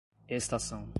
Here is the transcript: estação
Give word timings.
estação 0.27 0.83